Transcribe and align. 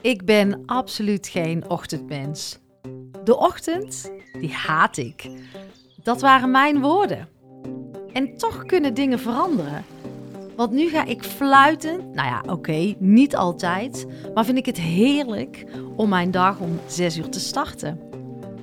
Ik 0.00 0.24
ben 0.24 0.62
absoluut 0.66 1.28
geen 1.28 1.70
ochtendmens. 1.70 2.58
De 3.24 3.36
ochtend, 3.36 4.12
die 4.40 4.52
haat 4.52 4.96
ik. 4.96 5.30
Dat 6.02 6.20
waren 6.20 6.50
mijn 6.50 6.80
woorden. 6.80 7.28
En 8.12 8.36
toch 8.36 8.64
kunnen 8.64 8.94
dingen 8.94 9.18
veranderen. 9.18 9.84
Want 10.56 10.72
nu 10.72 10.88
ga 10.88 11.04
ik 11.04 11.22
fluiten. 11.22 12.10
Nou 12.12 12.28
ja, 12.28 12.42
oké, 12.46 12.94
niet 12.98 13.36
altijd. 13.36 14.06
Maar 14.34 14.44
vind 14.44 14.58
ik 14.58 14.66
het 14.66 14.80
heerlijk 14.80 15.64
om 15.96 16.08
mijn 16.08 16.30
dag 16.30 16.58
om 16.58 16.80
6 16.86 17.16
uur 17.16 17.28
te 17.28 17.40
starten. 17.40 18.00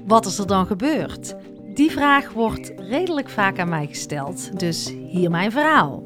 Wat 0.06 0.26
is 0.26 0.38
er 0.38 0.48
dan 0.48 0.66
gebeurd? 0.66 1.36
Die 1.74 1.92
vraag 1.92 2.32
wordt 2.32 2.74
redelijk 2.78 3.30
vaak 3.30 3.60
aan 3.60 3.70
mij 3.70 3.88
gesteld. 3.88 4.60
Dus 4.60 4.94
hier 5.08 5.30
mijn 5.30 5.52
verhaal. 5.52 6.02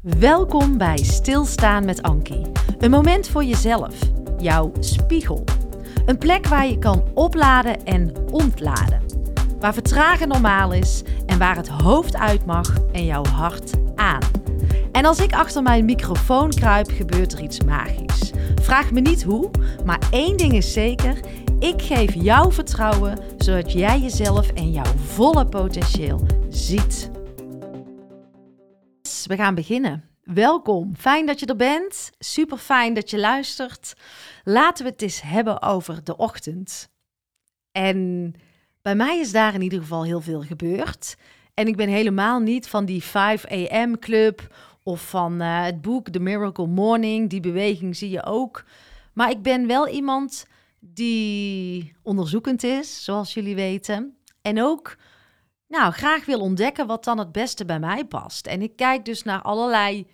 Welkom 0.00 0.78
bij 0.78 0.96
Stilstaan 0.96 1.84
met 1.84 2.02
Ankie. 2.02 2.46
Een 2.78 2.90
moment 2.90 3.28
voor 3.28 3.44
jezelf, 3.44 3.94
jouw 4.40 4.72
spiegel. 4.80 5.44
Een 6.06 6.18
plek 6.18 6.46
waar 6.46 6.66
je 6.66 6.78
kan 6.78 7.04
opladen 7.14 7.84
en 7.84 8.12
ontladen. 8.30 9.02
Waar 9.60 9.74
vertragen 9.74 10.28
normaal 10.28 10.72
is 10.72 11.02
en 11.26 11.38
waar 11.38 11.56
het 11.56 11.68
hoofd 11.68 12.16
uit 12.16 12.46
mag 12.46 12.76
en 12.92 13.04
jouw 13.04 13.24
hart 13.24 13.72
aan. 13.94 14.22
En 14.92 15.04
als 15.04 15.18
ik 15.20 15.32
achter 15.32 15.62
mijn 15.62 15.84
microfoon 15.84 16.50
kruip, 16.50 16.90
gebeurt 16.90 17.32
er 17.32 17.40
iets 17.40 17.64
magisch. 17.64 18.32
Vraag 18.62 18.90
me 18.90 19.00
niet 19.00 19.22
hoe, 19.22 19.50
maar 19.84 20.00
één 20.10 20.36
ding 20.36 20.52
is 20.52 20.72
zeker: 20.72 21.20
ik 21.58 21.82
geef 21.82 22.14
jou 22.14 22.52
vertrouwen 22.52 23.18
zodat 23.36 23.72
jij 23.72 24.00
jezelf 24.00 24.48
en 24.48 24.70
jouw 24.70 24.92
volle 24.96 25.46
potentieel 25.46 26.26
ziet. 26.48 27.10
We 29.26 29.36
gaan 29.36 29.54
beginnen. 29.54 30.04
Welkom, 30.34 30.96
fijn 30.96 31.26
dat 31.26 31.40
je 31.40 31.46
er 31.46 31.56
bent. 31.56 32.10
Super 32.18 32.58
fijn 32.58 32.94
dat 32.94 33.10
je 33.10 33.18
luistert. 33.18 33.94
Laten 34.44 34.84
we 34.84 34.90
het 34.90 35.02
eens 35.02 35.20
hebben 35.20 35.62
over 35.62 36.04
de 36.04 36.16
ochtend. 36.16 36.88
En 37.72 38.34
bij 38.82 38.94
mij 38.94 39.18
is 39.18 39.32
daar 39.32 39.54
in 39.54 39.62
ieder 39.62 39.78
geval 39.78 40.04
heel 40.04 40.20
veel 40.20 40.42
gebeurd. 40.42 41.16
En 41.54 41.66
ik 41.66 41.76
ben 41.76 41.88
helemaal 41.88 42.40
niet 42.40 42.68
van 42.68 42.84
die 42.84 43.02
5 43.02 43.50
a.m. 43.50 43.98
club 43.98 44.54
of 44.82 45.08
van 45.08 45.42
uh, 45.42 45.64
het 45.64 45.82
boek 45.82 46.08
The 46.08 46.20
Miracle 46.20 46.66
Morning. 46.66 47.30
Die 47.30 47.40
beweging 47.40 47.96
zie 47.96 48.10
je 48.10 48.24
ook. 48.24 48.64
Maar 49.12 49.30
ik 49.30 49.42
ben 49.42 49.66
wel 49.66 49.88
iemand 49.88 50.46
die 50.80 51.92
onderzoekend 52.02 52.62
is, 52.62 53.04
zoals 53.04 53.34
jullie 53.34 53.54
weten. 53.54 54.16
En 54.42 54.62
ook 54.62 54.96
nou, 55.68 55.92
graag 55.92 56.24
wil 56.24 56.40
ontdekken 56.40 56.86
wat 56.86 57.04
dan 57.04 57.18
het 57.18 57.32
beste 57.32 57.64
bij 57.64 57.78
mij 57.78 58.04
past. 58.04 58.46
En 58.46 58.62
ik 58.62 58.76
kijk 58.76 59.04
dus 59.04 59.22
naar 59.22 59.42
allerlei 59.42 60.06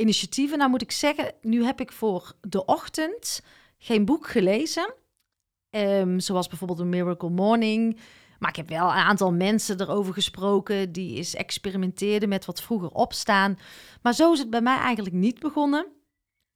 initiatieven. 0.00 0.58
Nou 0.58 0.70
moet 0.70 0.82
ik 0.82 0.92
zeggen, 0.92 1.34
nu 1.40 1.64
heb 1.64 1.80
ik 1.80 1.92
voor 1.92 2.32
de 2.40 2.64
ochtend 2.64 3.42
geen 3.78 4.04
boek 4.04 4.26
gelezen. 4.26 4.94
Um, 5.70 6.20
zoals 6.20 6.48
bijvoorbeeld 6.48 6.78
een 6.78 6.88
Miracle 6.88 7.30
Morning. 7.30 7.98
Maar 8.38 8.50
ik 8.50 8.56
heb 8.56 8.68
wel 8.68 8.88
een 8.88 8.94
aantal 8.94 9.32
mensen 9.32 9.80
erover 9.80 10.12
gesproken 10.12 10.92
die 10.92 11.16
eens 11.16 11.34
experimenteerden 11.34 12.28
met 12.28 12.44
wat 12.44 12.62
vroeger 12.62 12.90
opstaan. 12.90 13.58
Maar 14.02 14.14
zo 14.14 14.32
is 14.32 14.38
het 14.38 14.50
bij 14.50 14.60
mij 14.60 14.78
eigenlijk 14.78 15.14
niet 15.14 15.38
begonnen. 15.38 15.86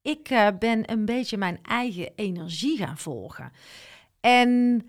Ik 0.02 0.30
uh, 0.30 0.48
ben 0.58 0.90
een 0.90 1.04
beetje 1.04 1.36
mijn 1.36 1.58
eigen 1.62 2.12
energie 2.16 2.76
gaan 2.78 2.98
volgen. 2.98 3.52
En 4.20 4.82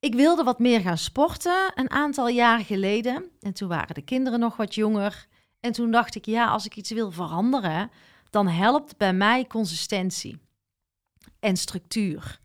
ik 0.00 0.14
wilde 0.14 0.44
wat 0.44 0.58
meer 0.58 0.80
gaan 0.80 0.98
sporten 0.98 1.72
een 1.74 1.90
aantal 1.90 2.28
jaar 2.28 2.60
geleden. 2.60 3.30
En 3.40 3.52
toen 3.52 3.68
waren 3.68 3.94
de 3.94 4.02
kinderen 4.02 4.40
nog 4.40 4.56
wat 4.56 4.74
jonger. 4.74 5.26
En 5.60 5.72
toen 5.72 5.90
dacht 5.90 6.14
ik, 6.14 6.24
ja, 6.24 6.46
als 6.46 6.66
ik 6.66 6.76
iets 6.76 6.90
wil 6.90 7.10
veranderen, 7.10 7.90
dan 8.30 8.48
helpt 8.48 8.96
bij 8.96 9.12
mij 9.12 9.46
consistentie 9.46 10.38
en 11.40 11.56
structuur. 11.56 12.40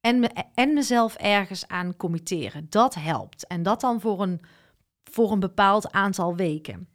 En, 0.00 0.32
en 0.54 0.72
mezelf 0.72 1.14
ergens 1.14 1.68
aan 1.68 1.96
committeren. 1.96 2.66
Dat 2.68 2.94
helpt. 2.94 3.46
En 3.46 3.62
dat 3.62 3.80
dan 3.80 4.00
voor 4.00 4.22
een, 4.22 4.40
voor 5.04 5.32
een 5.32 5.40
bepaald 5.40 5.92
aantal 5.92 6.36
weken. 6.36 6.88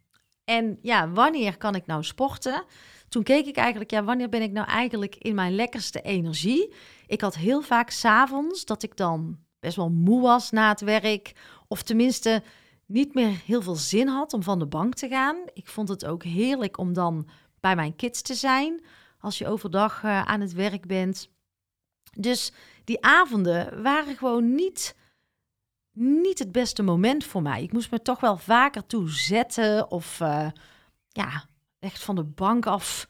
En 0.43 0.79
ja, 0.81 1.09
wanneer 1.09 1.57
kan 1.57 1.75
ik 1.75 1.85
nou 1.85 2.03
sporten? 2.03 2.63
Toen 3.09 3.23
keek 3.23 3.45
ik 3.45 3.55
eigenlijk, 3.55 3.91
ja, 3.91 4.03
wanneer 4.03 4.29
ben 4.29 4.41
ik 4.41 4.51
nou 4.51 4.67
eigenlijk 4.67 5.15
in 5.15 5.35
mijn 5.35 5.55
lekkerste 5.55 6.01
energie? 6.01 6.73
Ik 7.07 7.21
had 7.21 7.35
heel 7.35 7.61
vaak 7.61 7.89
s'avonds 7.89 8.65
dat 8.65 8.83
ik 8.83 8.97
dan 8.97 9.37
best 9.59 9.75
wel 9.75 9.89
moe 9.89 10.21
was 10.21 10.51
na 10.51 10.69
het 10.69 10.81
werk. 10.81 11.31
Of 11.67 11.83
tenminste 11.83 12.43
niet 12.89 13.13
meer 13.13 13.41
heel 13.45 13.61
veel 13.61 13.75
zin 13.75 14.07
had 14.07 14.33
om 14.33 14.43
van 14.43 14.59
de 14.59 14.65
bank 14.65 14.95
te 14.95 15.07
gaan. 15.07 15.37
Ik 15.53 15.67
vond 15.67 15.89
het 15.89 16.05
ook 16.05 16.23
heerlijk 16.23 16.77
om 16.77 16.93
dan 16.93 17.29
bij 17.59 17.75
mijn 17.75 17.95
kids 17.95 18.21
te 18.21 18.33
zijn 18.33 18.83
als 19.19 19.37
je 19.37 19.47
overdag 19.47 20.03
uh, 20.03 20.21
aan 20.21 20.41
het 20.41 20.53
werk 20.53 20.87
bent. 20.87 21.29
Dus 22.17 22.51
die 22.83 23.05
avonden 23.05 23.81
waren 23.83 24.17
gewoon 24.17 24.55
niet, 24.55 24.95
niet 25.97 26.39
het 26.39 26.51
beste 26.51 26.83
moment 26.83 27.23
voor 27.23 27.41
mij. 27.41 27.63
Ik 27.63 27.71
moest 27.71 27.91
me 27.91 28.01
toch 28.01 28.19
wel 28.19 28.37
vaker 28.37 28.85
toe 28.85 29.09
zetten 29.09 29.91
of 29.91 30.19
uh, 30.19 30.49
ja, 31.07 31.45
echt 31.79 32.03
van 32.03 32.15
de 32.15 32.23
bank 32.23 32.65
af 32.65 33.07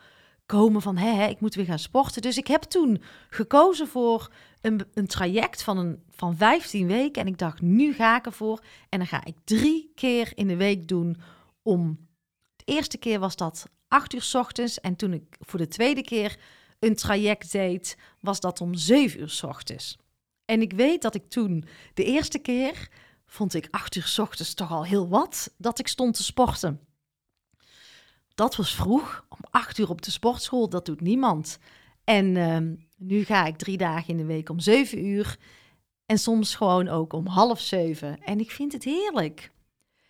komen 0.50 0.82
van 0.82 0.98
hé, 0.98 1.28
ik 1.28 1.40
moet 1.40 1.56
weer 1.56 1.66
gaan 1.66 1.80
sporten. 1.80 2.22
Dus 2.22 2.38
ik 2.38 2.48
heb 2.48 2.62
toen 2.62 3.02
gekozen 3.30 3.88
voor 3.88 4.32
een, 4.62 4.82
een 4.94 5.08
traject 5.08 5.64
van, 5.64 5.78
een, 5.78 6.04
van 6.10 6.38
15 6.38 6.88
weken. 6.88 7.22
En 7.22 7.28
ik 7.28 7.38
dacht, 7.38 7.62
nu 7.62 7.94
ga 7.94 8.18
ik 8.18 8.26
ervoor. 8.26 8.64
En 8.90 9.00
dan 9.00 9.08
ga 9.08 9.26
ik 9.26 9.36
drie 9.44 9.92
keer 9.96 10.32
in 10.36 10.48
de 10.48 10.56
week 10.56 10.88
doen 10.88 11.18
om... 11.62 12.08
De 12.56 12.64
eerste 12.74 12.98
keer 12.98 13.20
was 13.20 13.36
dat 13.36 13.70
acht 13.88 14.14
uur 14.14 14.22
s 14.22 14.36
ochtends. 14.36 14.80
En 14.80 14.96
toen 14.96 15.14
ik 15.14 15.38
voor 15.40 15.60
de 15.60 15.68
tweede 15.68 16.02
keer 16.02 16.38
een 16.80 16.96
traject 16.96 17.52
deed, 17.52 17.98
was 18.20 18.40
dat 18.40 18.62
om 18.62 18.74
zeven 18.74 19.20
uur 19.20 19.30
s 19.30 19.44
ochtends. 19.44 19.98
En 20.46 20.62
ik 20.62 20.74
weet 20.74 21.02
dat 21.02 21.16
ik 21.16 21.30
toen 21.30 21.66
de 21.94 22.04
eerste 22.04 22.40
keer 22.40 22.90
vond 23.26 23.54
ik 23.54 23.68
acht 23.72 23.96
uur 23.96 24.08
s 24.08 24.20
ochtends 24.20 24.54
toch 24.54 24.72
al 24.72 24.86
heel 24.86 25.08
wat 25.08 25.54
dat 25.58 25.80
ik 25.80 25.88
stond 25.88 26.16
te 26.16 26.24
sporten. 26.24 26.80
Dat 28.40 28.56
was 28.56 28.76
vroeg, 28.76 29.26
om 29.30 29.38
acht 29.52 29.78
uur 29.78 29.90
op 29.90 30.02
de 30.02 30.12
sportschool, 30.12 30.70
dat 30.70 30.86
doet 30.86 31.02
niemand. 31.02 31.60
En 32.04 32.36
uh, 32.36 32.58
nu 32.98 33.24
ga 33.24 33.46
ik 33.46 33.58
drie 33.58 33.78
dagen 33.78 34.08
in 34.10 34.18
de 34.18 34.26
week 34.26 34.50
om 34.50 34.60
zeven 34.60 35.06
uur. 35.06 35.38
En 36.06 36.18
soms 36.18 36.56
gewoon 36.56 36.88
ook 36.88 37.14
om 37.14 37.28
half 37.28 37.60
zeven. 37.60 38.24
En 38.24 38.40
ik 38.40 38.52
vind 38.52 38.74
het 38.74 38.84
heerlijk. 38.84 39.52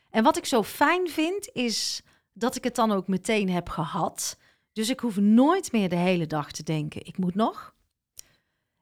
En 0.09 0.23
wat 0.23 0.37
ik 0.37 0.45
zo 0.45 0.63
fijn 0.63 1.09
vind, 1.09 1.49
is 1.53 2.01
dat 2.33 2.55
ik 2.55 2.63
het 2.63 2.75
dan 2.75 2.91
ook 2.91 3.07
meteen 3.07 3.49
heb 3.49 3.69
gehad. 3.69 4.37
Dus 4.73 4.89
ik 4.89 4.99
hoef 4.99 5.17
nooit 5.17 5.71
meer 5.71 5.89
de 5.89 5.95
hele 5.95 6.27
dag 6.27 6.51
te 6.51 6.63
denken, 6.63 7.05
ik 7.05 7.17
moet 7.17 7.35
nog. 7.35 7.73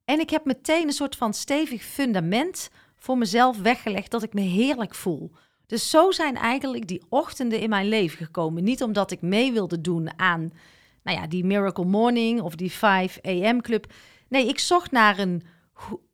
En 0.05 0.19
ik 0.19 0.29
heb 0.29 0.45
meteen 0.45 0.87
een 0.87 0.93
soort 0.93 1.15
van 1.15 1.33
stevig 1.33 1.83
fundament 1.83 2.69
voor 2.95 3.17
mezelf 3.17 3.57
weggelegd 3.57 4.11
dat 4.11 4.23
ik 4.23 4.33
me 4.33 4.41
heerlijk 4.41 4.95
voel. 4.95 5.31
Dus 5.67 5.89
zo 5.89 6.11
zijn 6.11 6.35
eigenlijk 6.35 6.87
die 6.87 7.05
ochtenden 7.09 7.59
in 7.59 7.69
mijn 7.69 7.87
leven 7.87 8.17
gekomen. 8.25 8.63
Niet 8.63 8.83
omdat 8.83 9.11
ik 9.11 9.21
mee 9.21 9.51
wilde 9.51 9.81
doen 9.81 10.19
aan 10.19 10.51
nou 11.07 11.19
ja, 11.19 11.27
die 11.27 11.45
Miracle 11.45 11.85
Morning 11.85 12.41
of 12.41 12.55
die 12.55 12.71
5 12.71 13.19
AM 13.21 13.61
Club. 13.61 13.93
Nee, 14.27 14.47
ik 14.47 14.59
zocht 14.59 14.91
naar 14.91 15.19
een, 15.19 15.43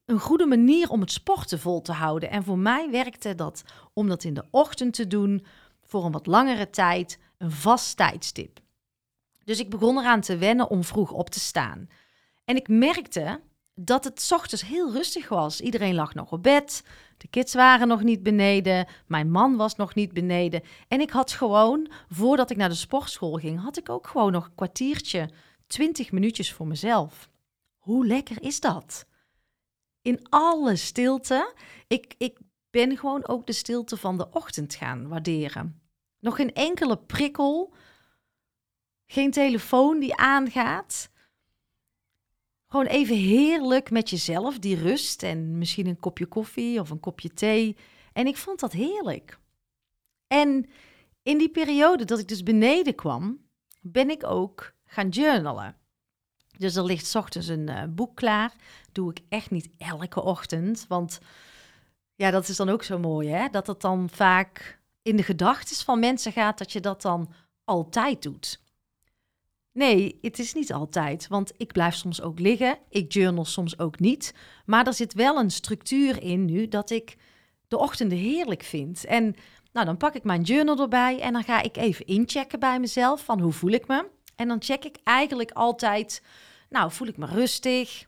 een 0.06 0.20
goede 0.20 0.46
manier 0.46 0.90
om 0.90 1.00
het 1.02 1.12
sporten 1.12 1.60
vol 1.60 1.82
te 1.82 1.92
houden. 1.92 2.30
En 2.30 2.44
voor 2.44 2.58
mij 2.58 2.90
werkte 2.92 3.36
dat 3.36 3.64
om 3.94 4.08
dat 4.08 4.24
in 4.24 4.34
de 4.34 4.46
ochtend 4.52 4.94
te 4.94 5.08
doen 5.08 5.46
voor 5.84 6.06
een 6.06 6.12
wat 6.12 6.26
langere 6.26 6.70
tijd, 6.70 7.20
een 7.38 7.52
vast 7.52 7.98
tijdstip. 7.98 8.60
Dus 9.44 9.60
ik 9.60 9.70
begon 9.70 9.98
eraan 9.98 10.22
te 10.22 10.38
wennen 10.38 10.70
om 10.70 10.84
vroeg 10.84 11.12
op 11.12 11.30
te 11.30 11.40
staan. 11.40 11.88
En 12.46 12.56
ik 12.56 12.68
merkte 12.68 13.42
dat 13.76 14.04
het 14.04 14.30
ochtends 14.34 14.66
heel 14.66 14.92
rustig 14.92 15.30
was. 15.30 15.62
Iedereen 15.62 15.96
lag 15.96 16.14
nog 16.14 16.32
op 16.32 16.44
bed. 16.44 16.84
De 17.18 17.28
kids 17.28 17.54
waren 17.54 17.88
nog 17.88 18.04
niet 18.04 18.24
beneden. 18.24 18.88
Mijn 19.08 19.32
man 19.32 19.56
was 19.56 19.76
nog 19.76 19.96
niet 19.96 20.14
beneden. 20.14 20.62
En 20.88 21.02
ik 21.02 21.10
had 21.10 21.32
gewoon, 21.32 21.92
voordat 22.10 22.50
ik 22.50 22.58
naar 22.58 22.70
de 22.70 22.76
sportschool 22.76 23.34
ging, 23.34 23.62
had 23.62 23.78
ik 23.78 23.90
ook 23.90 24.08
gewoon 24.08 24.32
nog 24.32 24.46
een 24.46 24.56
kwartiertje, 24.56 25.30
twintig 25.68 26.12
minuutjes 26.12 26.54
voor 26.54 26.68
mezelf. 26.68 27.30
Hoe 27.78 28.06
lekker 28.06 28.42
is 28.42 28.60
dat? 28.60 29.06
In 30.02 30.28
alle 30.30 30.76
stilte. 30.76 31.54
Ik, 31.88 32.16
ik 32.18 32.40
ben 32.70 32.98
gewoon 32.98 33.28
ook 33.28 33.46
de 33.46 33.54
stilte 33.54 33.98
van 33.98 34.18
de 34.18 34.30
ochtend 34.32 34.76
gaan 34.76 35.08
waarderen. 35.08 35.82
Nog 36.20 36.36
geen 36.36 36.54
enkele 36.54 36.98
prikkel. 36.98 37.74
Geen 39.06 39.32
telefoon 39.32 40.00
die 40.00 40.16
aangaat. 40.16 41.10
Gewoon 42.74 42.88
even 42.88 43.16
heerlijk 43.16 43.92
met 43.92 44.10
jezelf, 44.10 44.60
die 44.60 44.76
rust 44.76 45.24
en 45.24 45.58
misschien 45.58 45.88
een 45.88 46.00
kopje 46.00 46.26
koffie 46.26 46.80
of 46.80 46.90
een 46.90 47.00
kopje 47.00 47.34
thee. 47.34 47.78
En 48.14 48.28
ik 48.28 48.38
vond 48.38 48.60
dat 48.60 48.72
heerlijk. 48.72 49.40
En 50.28 50.70
in 51.24 51.38
die 51.38 51.50
periode 51.50 52.06
dat 52.06 52.20
ik 52.20 52.28
dus 52.28 52.44
beneden 52.44 52.96
kwam, 52.96 53.46
ben 53.82 54.10
ik 54.10 54.26
ook 54.26 54.74
gaan 54.86 55.10
journalen. 55.10 55.76
Dus 56.58 56.76
er 56.76 56.84
ligt 56.84 57.16
ochtends 57.16 57.48
een 57.48 57.70
uh, 57.70 57.84
boek 57.90 58.16
klaar. 58.16 58.54
Doe 58.92 59.12
ik 59.12 59.20
echt 59.30 59.52
niet 59.52 59.70
elke 59.78 60.22
ochtend, 60.22 60.86
want 60.88 61.20
ja, 62.16 62.32
dat 62.32 62.48
is 62.48 62.58
dan 62.58 62.70
ook 62.70 62.84
zo 62.84 63.00
mooi, 63.00 63.30
hè? 63.30 63.48
Dat 63.50 63.68
het 63.68 63.82
dan 63.82 64.10
vaak 64.10 64.80
in 65.02 65.16
de 65.16 65.24
gedachten 65.24 65.76
van 65.76 66.00
mensen 66.00 66.32
gaat 66.32 66.58
dat 66.58 66.72
je 66.72 66.80
dat 66.80 67.02
dan 67.02 67.34
altijd 67.64 68.22
doet. 68.22 68.62
Nee, 69.74 70.18
het 70.22 70.40
is 70.40 70.54
niet 70.54 70.74
altijd. 70.74 71.28
Want 71.28 71.52
ik 71.58 71.72
blijf 71.72 71.96
soms 71.96 72.22
ook 72.22 72.40
liggen. 72.40 72.78
Ik 72.90 73.14
journal 73.14 73.46
soms 73.46 73.80
ook 73.80 74.00
niet. 74.00 74.34
Maar 74.66 74.88
er 74.88 74.94
zit 74.94 75.14
wel 75.14 75.40
een 75.40 75.52
structuur 75.52 76.22
in 76.22 76.46
nu 76.46 76.68
dat 76.68 76.90
ik 76.90 77.16
de 77.68 77.78
ochtenden 77.78 78.18
heerlijk 78.18 78.64
vind. 78.64 79.06
En 79.06 79.36
nou, 79.72 79.86
dan 79.86 79.98
pak 79.98 80.14
ik 80.14 80.24
mijn 80.24 80.42
journal 80.42 80.80
erbij 80.80 81.20
en 81.20 81.34
dan 81.34 81.44
ga 81.44 81.62
ik 81.62 81.78
even 81.78 82.06
inchecken 82.06 82.60
bij 82.60 82.80
mezelf 82.80 83.24
van 83.24 83.40
hoe 83.40 83.52
voel 83.52 83.72
ik 83.72 83.88
me. 83.88 84.08
En 84.36 84.48
dan 84.48 84.62
check 84.64 84.84
ik 84.84 84.98
eigenlijk 85.04 85.52
altijd, 85.52 86.24
nou, 86.70 86.92
voel 86.92 87.08
ik 87.08 87.18
me 87.18 87.26
rustig? 87.26 88.08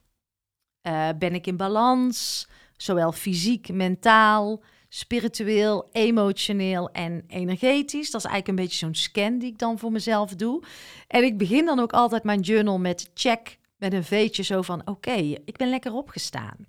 Uh, 0.87 1.09
ben 1.19 1.33
ik 1.33 1.47
in 1.47 1.57
balans? 1.57 2.47
Zowel 2.77 3.11
fysiek, 3.11 3.69
mentaal, 3.73 4.63
spiritueel, 4.95 5.89
emotioneel 5.91 6.89
en 6.89 7.23
energetisch. 7.27 8.11
Dat 8.11 8.23
is 8.23 8.27
eigenlijk 8.29 8.47
een 8.47 8.65
beetje 8.65 8.77
zo'n 8.77 8.95
scan 8.95 9.39
die 9.39 9.51
ik 9.51 9.59
dan 9.59 9.79
voor 9.79 9.91
mezelf 9.91 10.35
doe. 10.35 10.63
En 11.07 11.23
ik 11.23 11.37
begin 11.37 11.65
dan 11.65 11.79
ook 11.79 11.93
altijd 11.93 12.23
mijn 12.23 12.39
journal 12.39 12.79
met 12.79 13.11
check, 13.13 13.57
met 13.77 13.93
een 13.93 14.03
veetje 14.03 14.43
zo 14.43 14.61
van 14.61 14.87
oké, 14.87 15.11
ik 15.45 15.57
ben 15.57 15.69
lekker 15.69 15.93
opgestaan. 15.93 16.67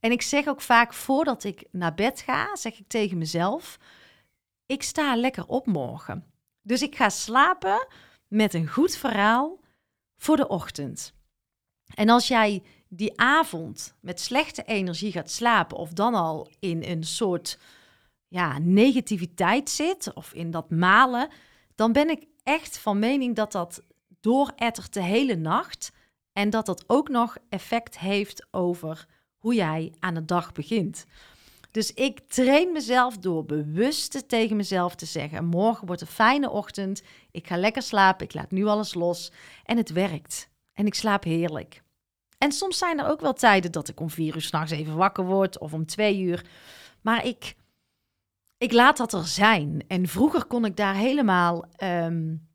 En 0.00 0.10
ik 0.10 0.22
zeg 0.22 0.46
ook 0.46 0.60
vaak 0.60 0.94
voordat 0.94 1.44
ik 1.44 1.64
naar 1.70 1.94
bed 1.94 2.20
ga, 2.20 2.56
zeg 2.56 2.78
ik 2.78 2.88
tegen 2.88 3.18
mezelf, 3.18 3.78
ik 4.66 4.82
sta 4.82 5.16
lekker 5.16 5.46
op 5.46 5.66
morgen. 5.66 6.24
Dus 6.62 6.82
ik 6.82 6.96
ga 6.96 7.08
slapen 7.08 7.86
met 8.28 8.54
een 8.54 8.68
goed 8.68 8.96
verhaal 8.96 9.60
voor 10.16 10.36
de 10.36 10.48
ochtend. 10.48 11.14
En 11.94 12.08
als 12.08 12.28
jij 12.28 12.62
die 12.88 13.20
avond 13.20 13.94
met 14.00 14.20
slechte 14.20 14.62
energie 14.64 15.12
gaat 15.12 15.30
slapen 15.30 15.76
of 15.76 15.92
dan 15.92 16.14
al 16.14 16.48
in 16.58 16.82
een 16.82 17.04
soort 17.04 17.58
ja, 18.28 18.58
negativiteit 18.58 19.70
zit 19.70 20.12
of 20.14 20.32
in 20.32 20.50
dat 20.50 20.70
malen, 20.70 21.28
dan 21.74 21.92
ben 21.92 22.10
ik 22.10 22.26
echt 22.42 22.78
van 22.78 22.98
mening 22.98 23.36
dat 23.36 23.52
dat 23.52 23.82
doorettert 24.20 24.92
de 24.92 25.02
hele 25.02 25.36
nacht 25.36 25.92
en 26.32 26.50
dat 26.50 26.66
dat 26.66 26.84
ook 26.86 27.08
nog 27.08 27.36
effect 27.48 27.98
heeft 27.98 28.46
over 28.50 29.06
hoe 29.36 29.54
jij 29.54 29.92
aan 29.98 30.14
de 30.14 30.24
dag 30.24 30.52
begint. 30.52 31.06
Dus 31.70 31.92
ik 31.92 32.20
train 32.28 32.72
mezelf 32.72 33.18
door 33.18 33.44
bewust 33.44 34.28
tegen 34.28 34.56
mezelf 34.56 34.94
te 34.94 35.06
zeggen: 35.06 35.44
morgen 35.44 35.86
wordt 35.86 36.02
een 36.02 36.06
fijne 36.06 36.50
ochtend. 36.50 37.02
Ik 37.30 37.46
ga 37.46 37.56
lekker 37.56 37.82
slapen. 37.82 38.26
Ik 38.26 38.34
laat 38.34 38.50
nu 38.50 38.64
alles 38.64 38.94
los. 38.94 39.32
En 39.64 39.76
het 39.76 39.90
werkt. 39.90 40.48
En 40.72 40.86
ik 40.86 40.94
slaap 40.94 41.24
heerlijk. 41.24 41.82
En 42.38 42.52
soms 42.52 42.78
zijn 42.78 42.98
er 42.98 43.08
ook 43.08 43.20
wel 43.20 43.32
tijden 43.32 43.72
dat 43.72 43.88
ik 43.88 44.00
om 44.00 44.10
vier 44.10 44.34
uur 44.34 44.42
s'nachts 44.42 44.70
even 44.72 44.96
wakker 44.96 45.24
word 45.24 45.58
of 45.58 45.72
om 45.72 45.86
twee 45.86 46.20
uur. 46.20 46.46
Maar 47.00 47.24
ik, 47.24 47.56
ik 48.58 48.72
laat 48.72 48.96
dat 48.96 49.12
er 49.12 49.26
zijn. 49.26 49.84
En 49.88 50.08
vroeger 50.08 50.44
kon 50.44 50.64
ik 50.64 50.76
daar 50.76 50.94
helemaal 50.94 51.64
um, 51.82 52.48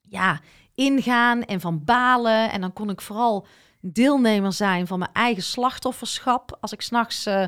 ja, 0.00 0.40
ingaan 0.74 1.42
en 1.42 1.60
van 1.60 1.84
balen. 1.84 2.50
En 2.50 2.60
dan 2.60 2.72
kon 2.72 2.90
ik 2.90 3.00
vooral 3.00 3.46
deelnemer 3.80 4.52
zijn 4.52 4.86
van 4.86 4.98
mijn 4.98 5.12
eigen 5.12 5.42
slachtofferschap 5.42 6.56
als 6.60 6.72
ik 6.72 6.80
s'nachts 6.80 7.26
uh, 7.26 7.44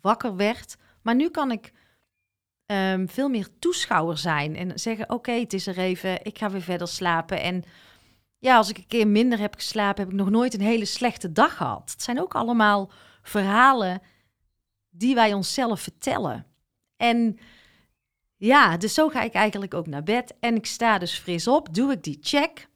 wakker 0.00 0.36
werd. 0.36 0.76
Maar 1.02 1.14
nu 1.14 1.30
kan 1.30 1.50
ik 1.50 1.72
um, 2.66 3.08
veel 3.08 3.28
meer 3.28 3.48
toeschouwer 3.58 4.18
zijn 4.18 4.56
en 4.56 4.78
zeggen: 4.78 5.10
Oké, 5.10 5.32
het 5.32 5.52
is 5.52 5.66
er 5.66 5.78
even, 5.78 6.24
ik 6.24 6.38
ga 6.38 6.50
weer 6.50 6.62
verder 6.62 6.88
slapen. 6.88 7.40
En 7.42 7.64
ja, 8.38 8.56
als 8.56 8.68
ik 8.68 8.76
een 8.76 8.86
keer 8.86 9.08
minder 9.08 9.38
heb 9.38 9.54
geslapen, 9.54 10.02
heb 10.02 10.12
ik 10.12 10.18
nog 10.18 10.30
nooit 10.30 10.54
een 10.54 10.60
hele 10.60 10.84
slechte 10.84 11.32
dag 11.32 11.56
gehad. 11.56 11.90
Het 11.90 12.02
zijn 12.02 12.20
ook 12.20 12.34
allemaal 12.34 12.90
verhalen 13.22 14.02
die 14.90 15.14
wij 15.14 15.34
onszelf 15.34 15.80
vertellen. 15.80 16.46
En 16.96 17.38
ja, 18.36 18.76
dus 18.76 18.94
zo 18.94 19.08
ga 19.08 19.22
ik 19.22 19.32
eigenlijk 19.32 19.74
ook 19.74 19.86
naar 19.86 20.02
bed. 20.02 20.34
En 20.40 20.54
ik 20.54 20.66
sta 20.66 20.98
dus 20.98 21.18
fris 21.18 21.48
op, 21.48 21.74
doe 21.74 21.92
ik 21.92 22.02
die 22.02 22.18
check. 22.20 22.68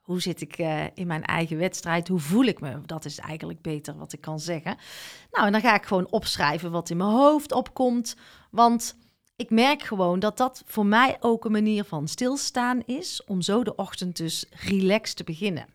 Hoe 0.00 0.20
zit 0.20 0.40
ik 0.40 0.58
uh, 0.58 0.84
in 0.94 1.06
mijn 1.06 1.24
eigen 1.24 1.56
wedstrijd? 1.56 2.08
Hoe 2.08 2.18
voel 2.18 2.44
ik 2.44 2.60
me? 2.60 2.80
Dat 2.86 3.04
is 3.04 3.18
eigenlijk 3.18 3.62
beter 3.62 3.96
wat 3.96 4.12
ik 4.12 4.20
kan 4.20 4.40
zeggen. 4.40 4.76
Nou, 5.30 5.46
en 5.46 5.52
dan 5.52 5.60
ga 5.60 5.74
ik 5.74 5.84
gewoon 5.84 6.10
opschrijven 6.10 6.70
wat 6.70 6.90
in 6.90 6.96
mijn 6.96 7.10
hoofd 7.10 7.52
opkomt. 7.52 8.16
Want 8.50 8.96
ik 9.40 9.50
merk 9.50 9.82
gewoon 9.82 10.18
dat 10.18 10.36
dat 10.36 10.62
voor 10.66 10.86
mij 10.86 11.16
ook 11.20 11.44
een 11.44 11.52
manier 11.52 11.84
van 11.84 12.08
stilstaan 12.08 12.82
is. 12.86 13.24
Om 13.26 13.42
zo 13.42 13.64
de 13.64 13.74
ochtend 13.74 14.16
dus 14.16 14.46
relaxed 14.50 15.16
te 15.16 15.24
beginnen. 15.24 15.66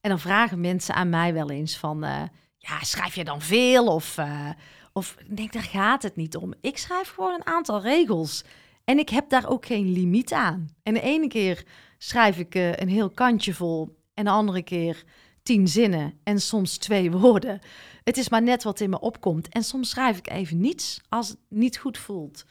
En 0.00 0.10
dan 0.10 0.20
vragen 0.20 0.60
mensen 0.60 0.94
aan 0.94 1.08
mij 1.08 1.32
wel 1.32 1.50
eens 1.50 1.76
van... 1.76 2.04
Uh, 2.04 2.22
ja, 2.58 2.82
schrijf 2.82 3.14
je 3.14 3.24
dan 3.24 3.40
veel? 3.40 3.86
Of, 3.86 4.18
uh, 4.18 4.48
of 4.92 5.16
denk, 5.26 5.52
daar 5.52 5.62
gaat 5.62 6.02
het 6.02 6.16
niet 6.16 6.36
om. 6.36 6.54
Ik 6.60 6.78
schrijf 6.78 7.08
gewoon 7.08 7.34
een 7.34 7.46
aantal 7.46 7.80
regels. 7.80 8.44
En 8.84 8.98
ik 8.98 9.08
heb 9.08 9.28
daar 9.28 9.48
ook 9.48 9.66
geen 9.66 9.92
limiet 9.92 10.32
aan. 10.32 10.68
En 10.82 10.94
de 10.94 11.00
ene 11.00 11.28
keer 11.28 11.64
schrijf 11.98 12.38
ik 12.38 12.54
uh, 12.54 12.72
een 12.72 12.88
heel 12.88 13.10
kantje 13.10 13.54
vol 13.54 13.96
en 14.14 14.24
de 14.24 14.30
andere 14.30 14.62
keer 14.62 15.04
tien 15.42 15.68
zinnen 15.68 16.18
en 16.22 16.40
soms 16.40 16.76
twee 16.76 17.10
woorden. 17.20 17.60
Het 18.04 18.16
is 18.16 18.28
maar 18.28 18.42
net 18.42 18.62
wat 18.62 18.80
in 18.80 18.90
me 18.90 19.00
opkomt. 19.00 19.48
En 19.48 19.64
soms 19.64 19.90
schrijf 19.90 20.18
ik 20.18 20.30
even 20.30 20.60
niets 20.60 21.00
als 21.08 21.28
het 21.28 21.38
niet 21.48 21.78
goed 21.78 21.98
voelt. 21.98 22.44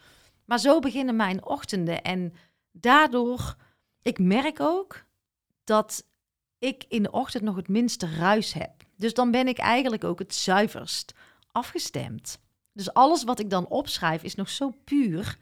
Maar 0.45 0.59
zo 0.59 0.79
beginnen 0.79 1.15
mijn 1.15 1.45
ochtenden. 1.45 2.01
En 2.01 2.33
daardoor, 2.71 3.55
ik 4.01 4.19
merk 4.19 4.59
ook 4.59 5.05
dat 5.63 6.05
ik 6.59 6.85
in 6.87 7.03
de 7.03 7.11
ochtend 7.11 7.43
nog 7.43 7.55
het 7.55 7.67
minste 7.67 8.15
ruis 8.15 8.53
heb. 8.53 8.71
Dus 8.95 9.13
dan 9.13 9.31
ben 9.31 9.47
ik 9.47 9.57
eigenlijk 9.57 10.03
ook 10.03 10.19
het 10.19 10.35
zuiverst 10.35 11.13
afgestemd. 11.51 12.39
Dus 12.71 12.93
alles 12.93 13.23
wat 13.23 13.39
ik 13.39 13.49
dan 13.49 13.67
opschrijf 13.67 14.23
is 14.23 14.35
nog 14.35 14.49
zo 14.49 14.73
puur 14.83 15.37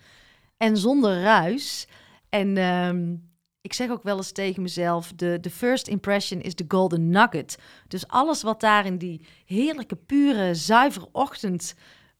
en 0.58 0.78
zonder 0.78 1.22
ruis. 1.22 1.88
En 2.30 2.58
ehm, 2.58 3.16
ik 3.62 3.74
zeg 3.74 3.90
ook 3.90 4.04
wel 4.04 4.18
eens 4.18 4.32
tegen 4.32 4.62
mezelf: 4.62 5.14
de, 5.16 5.38
de 5.42 5.50
first 5.50 5.88
impression 5.88 6.42
is 6.42 6.54
the 6.54 6.66
golden 6.68 7.10
nugget. 7.10 7.58
Dus 7.88 8.08
alles 8.08 8.42
wat 8.42 8.60
daar 8.60 8.86
in 8.86 8.98
die 8.98 9.26
heerlijke, 9.46 9.96
pure, 9.96 10.56
zuivere 10.56 11.10
ochtend 11.12 11.76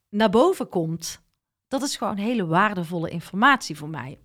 naar 0.10 0.30
boven 0.30 0.70
komt, 0.70 1.22
dat 1.74 1.82
is 1.82 1.96
gewoon 1.96 2.18
hele 2.18 2.46
waardevolle 2.46 3.10
informatie 3.10 3.78
voor 3.78 3.90
mij. 3.90 4.20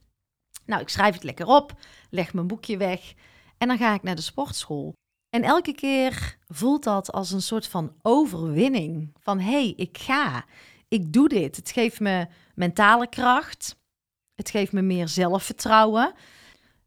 Nou, 0.66 0.80
ik 0.80 0.88
schrijf 0.88 1.14
het 1.14 1.22
lekker 1.22 1.46
op, 1.46 1.72
leg 2.10 2.32
mijn 2.32 2.46
boekje 2.46 2.76
weg 2.76 3.14
en 3.58 3.68
dan 3.68 3.78
ga 3.78 3.94
ik 3.94 4.02
naar 4.02 4.14
de 4.14 4.22
sportschool. 4.22 4.92
En 5.30 5.42
elke 5.42 5.72
keer 5.72 6.38
voelt 6.46 6.84
dat 6.84 7.12
als 7.12 7.30
een 7.30 7.42
soort 7.42 7.66
van 7.66 7.94
overwinning. 8.02 9.10
Van 9.20 9.40
hé, 9.40 9.50
hey, 9.50 9.72
ik 9.76 9.98
ga, 9.98 10.44
ik 10.88 11.12
doe 11.12 11.28
dit. 11.28 11.56
Het 11.56 11.70
geeft 11.70 12.00
me 12.00 12.26
mentale 12.54 13.08
kracht. 13.08 13.76
Het 14.34 14.50
geeft 14.50 14.72
me 14.72 14.82
meer 14.82 15.08
zelfvertrouwen. 15.08 16.12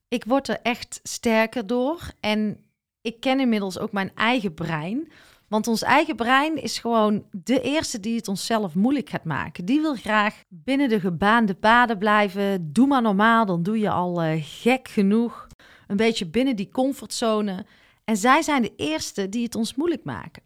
Ik 0.08 0.26
word 0.26 0.48
er 0.48 0.60
echt 0.62 1.00
sterker 1.04 1.68
door. 1.68 2.12
En 2.20 2.66
ik 3.02 3.20
ken 3.20 3.40
inmiddels 3.40 3.80
ook 3.80 3.92
mijn 3.92 4.16
eigen 4.16 4.54
brein. 4.54 5.12
Want 5.52 5.68
ons 5.68 5.82
eigen 5.82 6.16
brein 6.16 6.62
is 6.62 6.80
gewoon 6.80 7.26
de 7.32 7.62
eerste 7.62 8.00
die 8.00 8.16
het 8.16 8.28
onszelf 8.28 8.76
moeilijk 8.76 9.10
gaat 9.10 9.24
maken. 9.24 9.66
Die 9.66 9.82
wil 9.82 9.96
graag 9.96 10.44
binnen 10.48 10.90
de 10.90 11.00
gebaande 11.00 11.54
paden 11.54 11.98
blijven. 11.98 12.74
Doe 12.74 12.88
maar 12.88 13.02
normaal, 13.02 13.46
dan 13.46 13.64
doe 13.64 13.80
je 13.80 13.90
al 13.90 14.24
uh, 14.24 14.32
gek 14.40 14.88
genoeg. 14.88 15.48
Een 15.88 15.98
beetje 15.98 16.28
binnen 16.28 16.56
die 16.56 16.70
comfortzone. 16.70 17.66
En 18.04 18.18
zij 18.18 18.42
zijn 18.42 18.62
de 18.62 18.76
eerste 18.76 19.30
die 19.30 19.44
het 19.44 19.56
ons 19.56 19.76
moeilijk 19.76 20.04
maken. 20.04 20.44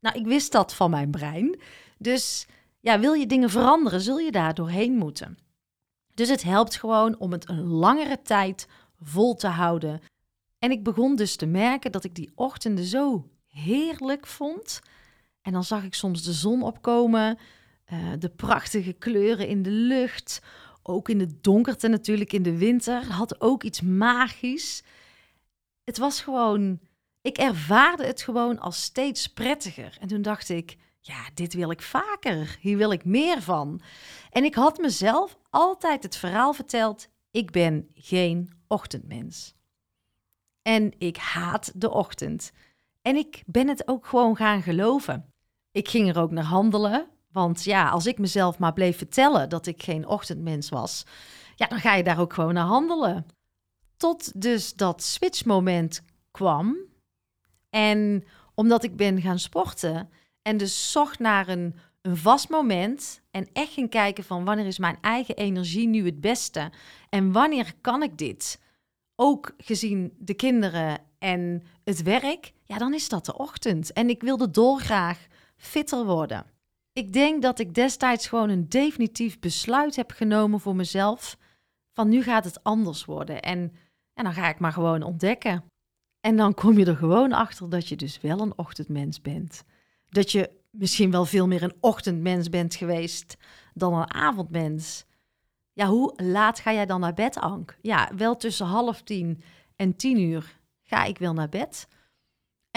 Nou, 0.00 0.18
ik 0.18 0.26
wist 0.26 0.52
dat 0.52 0.74
van 0.74 0.90
mijn 0.90 1.10
brein. 1.10 1.58
Dus 1.96 2.46
ja, 2.80 3.00
wil 3.00 3.12
je 3.12 3.26
dingen 3.26 3.50
veranderen, 3.50 4.00
zul 4.00 4.18
je 4.18 4.32
daar 4.32 4.54
doorheen 4.54 4.92
moeten. 4.92 5.38
Dus 6.14 6.28
het 6.28 6.42
helpt 6.42 6.76
gewoon 6.76 7.18
om 7.18 7.32
het 7.32 7.48
een 7.48 7.66
langere 7.66 8.22
tijd 8.22 8.68
vol 9.00 9.34
te 9.34 9.48
houden. 9.48 10.00
En 10.58 10.70
ik 10.70 10.84
begon 10.84 11.16
dus 11.16 11.36
te 11.36 11.46
merken 11.46 11.92
dat 11.92 12.04
ik 12.04 12.14
die 12.14 12.32
ochtenden 12.34 12.84
zo 12.84 13.28
heerlijk 13.58 14.26
vond. 14.26 14.80
En 15.42 15.52
dan 15.52 15.64
zag 15.64 15.84
ik 15.84 15.94
soms 15.94 16.22
de 16.22 16.32
zon 16.32 16.62
opkomen, 16.62 17.38
uh, 17.92 18.12
de 18.18 18.28
prachtige 18.28 18.92
kleuren 18.92 19.48
in 19.48 19.62
de 19.62 19.70
lucht, 19.70 20.42
ook 20.82 21.08
in 21.08 21.18
de 21.18 21.40
donkerte 21.40 21.88
natuurlijk 21.88 22.32
in 22.32 22.42
de 22.42 22.58
winter, 22.58 23.04
had 23.04 23.40
ook 23.40 23.62
iets 23.62 23.80
magisch. 23.80 24.82
Het 25.84 25.98
was 25.98 26.20
gewoon, 26.20 26.80
ik 27.22 27.38
ervaarde 27.38 28.06
het 28.06 28.22
gewoon 28.22 28.58
als 28.58 28.82
steeds 28.82 29.26
prettiger. 29.26 29.96
En 30.00 30.08
toen 30.08 30.22
dacht 30.22 30.48
ik, 30.48 30.76
ja, 31.00 31.28
dit 31.34 31.54
wil 31.54 31.70
ik 31.70 31.82
vaker, 31.82 32.56
hier 32.60 32.76
wil 32.76 32.92
ik 32.92 33.04
meer 33.04 33.42
van. 33.42 33.80
En 34.30 34.44
ik 34.44 34.54
had 34.54 34.78
mezelf 34.78 35.38
altijd 35.50 36.02
het 36.02 36.16
verhaal 36.16 36.52
verteld, 36.52 37.08
ik 37.30 37.50
ben 37.50 37.88
geen 37.94 38.52
ochtendmens. 38.66 39.54
En 40.62 40.92
ik 40.98 41.16
haat 41.16 41.72
de 41.74 41.90
ochtend. 41.90 42.52
En 43.02 43.16
ik 43.16 43.42
ben 43.46 43.68
het 43.68 43.88
ook 43.88 44.06
gewoon 44.06 44.36
gaan 44.36 44.62
geloven. 44.62 45.32
Ik 45.70 45.88
ging 45.88 46.08
er 46.08 46.18
ook 46.18 46.30
naar 46.30 46.44
handelen. 46.44 47.08
Want 47.32 47.64
ja, 47.64 47.88
als 47.88 48.06
ik 48.06 48.18
mezelf 48.18 48.58
maar 48.58 48.72
bleef 48.72 48.98
vertellen 48.98 49.48
dat 49.48 49.66
ik 49.66 49.82
geen 49.82 50.06
ochtendmens 50.06 50.68
was, 50.68 51.04
ja, 51.54 51.66
dan 51.66 51.78
ga 51.78 51.94
je 51.94 52.02
daar 52.02 52.20
ook 52.20 52.32
gewoon 52.32 52.54
naar 52.54 52.66
handelen. 52.66 53.26
Tot 53.96 54.40
dus 54.40 54.74
dat 54.74 55.02
switchmoment 55.02 56.02
kwam. 56.30 56.76
En 57.70 58.24
omdat 58.54 58.84
ik 58.84 58.96
ben 58.96 59.20
gaan 59.20 59.38
sporten 59.38 60.10
en 60.42 60.56
dus 60.56 60.92
zocht 60.92 61.18
naar 61.18 61.48
een, 61.48 61.74
een 62.02 62.16
vast 62.16 62.48
moment 62.48 63.20
en 63.30 63.48
echt 63.52 63.72
ging 63.72 63.90
kijken 63.90 64.24
van 64.24 64.44
wanneer 64.44 64.66
is 64.66 64.78
mijn 64.78 64.98
eigen 65.00 65.36
energie 65.36 65.88
nu 65.88 66.04
het 66.04 66.20
beste 66.20 66.72
en 67.08 67.32
wanneer 67.32 67.74
kan 67.80 68.02
ik 68.02 68.18
dit 68.18 68.60
ook 69.16 69.54
gezien 69.56 70.14
de 70.18 70.34
kinderen 70.34 71.00
en 71.18 71.62
het 71.84 72.02
werk, 72.02 72.52
ja, 72.68 72.78
dan 72.78 72.94
is 72.94 73.08
dat 73.08 73.24
de 73.24 73.36
ochtend. 73.36 73.92
En 73.92 74.08
ik 74.08 74.22
wilde 74.22 74.50
dolgraag 74.50 75.26
fitter 75.56 76.04
worden. 76.04 76.46
Ik 76.92 77.12
denk 77.12 77.42
dat 77.42 77.58
ik 77.58 77.74
destijds 77.74 78.26
gewoon 78.26 78.48
een 78.48 78.68
definitief 78.68 79.38
besluit 79.38 79.96
heb 79.96 80.10
genomen 80.10 80.60
voor 80.60 80.76
mezelf. 80.76 81.36
Van 81.92 82.08
nu 82.08 82.22
gaat 82.22 82.44
het 82.44 82.64
anders 82.64 83.04
worden. 83.04 83.42
En, 83.42 83.72
en 84.14 84.24
dan 84.24 84.32
ga 84.32 84.48
ik 84.48 84.58
maar 84.58 84.72
gewoon 84.72 85.02
ontdekken. 85.02 85.64
En 86.20 86.36
dan 86.36 86.54
kom 86.54 86.78
je 86.78 86.84
er 86.84 86.96
gewoon 86.96 87.32
achter 87.32 87.70
dat 87.70 87.88
je 87.88 87.96
dus 87.96 88.20
wel 88.20 88.40
een 88.40 88.58
ochtendmens 88.58 89.20
bent. 89.20 89.64
Dat 90.08 90.32
je 90.32 90.50
misschien 90.70 91.10
wel 91.10 91.24
veel 91.24 91.46
meer 91.46 91.62
een 91.62 91.76
ochtendmens 91.80 92.48
bent 92.48 92.74
geweest 92.74 93.36
dan 93.74 93.94
een 93.94 94.14
avondmens. 94.14 95.04
Ja, 95.72 95.86
hoe 95.86 96.12
laat 96.16 96.58
ga 96.58 96.72
jij 96.72 96.86
dan 96.86 97.00
naar 97.00 97.14
bed, 97.14 97.38
Ank? 97.38 97.78
Ja, 97.80 98.10
wel 98.16 98.36
tussen 98.36 98.66
half 98.66 99.02
tien 99.02 99.42
en 99.76 99.96
tien 99.96 100.20
uur 100.20 100.60
ga 100.82 101.04
ik 101.04 101.18
wel 101.18 101.32
naar 101.32 101.48
bed. 101.48 101.88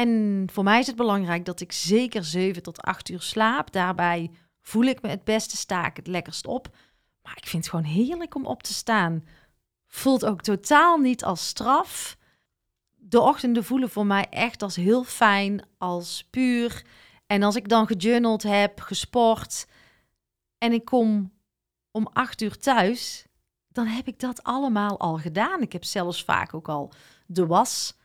En 0.01 0.47
voor 0.51 0.63
mij 0.63 0.79
is 0.79 0.87
het 0.87 0.95
belangrijk 0.95 1.45
dat 1.45 1.59
ik 1.59 1.71
zeker 1.71 2.23
7 2.23 2.63
tot 2.63 2.81
8 2.81 3.09
uur 3.09 3.21
slaap. 3.21 3.71
Daarbij 3.71 4.31
voel 4.61 4.83
ik 4.83 5.01
me 5.01 5.09
het 5.09 5.23
beste, 5.23 5.57
sta 5.57 5.85
ik 5.85 5.95
het 5.95 6.07
lekkerst 6.07 6.47
op. 6.47 6.75
Maar 7.21 7.37
ik 7.37 7.47
vind 7.47 7.65
het 7.65 7.73
gewoon 7.73 7.91
heerlijk 7.91 8.35
om 8.35 8.45
op 8.45 8.63
te 8.63 8.73
staan. 8.73 9.25
Voelt 9.87 10.25
ook 10.25 10.41
totaal 10.41 10.97
niet 10.97 11.23
als 11.23 11.47
straf. 11.47 12.17
De 12.95 13.19
ochtenden 13.19 13.63
voelen 13.63 13.89
voor 13.89 14.05
mij 14.05 14.27
echt 14.29 14.61
als 14.61 14.75
heel 14.75 15.03
fijn, 15.03 15.65
als 15.77 16.27
puur. 16.29 16.85
En 17.27 17.43
als 17.43 17.55
ik 17.55 17.69
dan 17.69 17.87
gejournald 17.87 18.43
heb, 18.43 18.79
gesport 18.79 19.67
en 20.57 20.71
ik 20.71 20.85
kom 20.85 21.31
om 21.91 22.07
8 22.13 22.41
uur 22.41 22.57
thuis, 22.57 23.25
dan 23.67 23.85
heb 23.85 24.07
ik 24.07 24.19
dat 24.19 24.43
allemaal 24.43 24.99
al 24.99 25.17
gedaan. 25.17 25.61
Ik 25.61 25.71
heb 25.71 25.83
zelfs 25.83 26.23
vaak 26.23 26.53
ook 26.53 26.69
al 26.69 26.93
de 27.25 27.45
was 27.45 27.99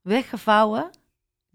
weggevouwen. 0.00 0.90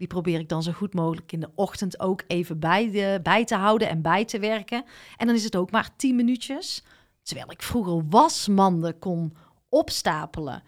Die 0.00 0.08
probeer 0.08 0.38
ik 0.38 0.48
dan 0.48 0.62
zo 0.62 0.72
goed 0.72 0.94
mogelijk 0.94 1.32
in 1.32 1.40
de 1.40 1.50
ochtend 1.54 2.00
ook 2.00 2.22
even 2.26 2.58
bij, 2.58 2.90
de, 2.90 3.20
bij 3.22 3.44
te 3.44 3.54
houden 3.54 3.88
en 3.88 4.02
bij 4.02 4.24
te 4.24 4.38
werken. 4.38 4.84
En 5.16 5.26
dan 5.26 5.36
is 5.36 5.44
het 5.44 5.56
ook 5.56 5.70
maar 5.70 5.96
10 5.96 6.16
minuutjes. 6.16 6.84
Terwijl 7.22 7.50
ik 7.50 7.62
vroeger 7.62 8.08
wasmanden 8.08 8.98
kon 8.98 9.36
opstapelen. 9.68 10.62